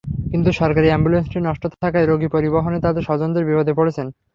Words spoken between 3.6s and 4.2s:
পড়ছেন।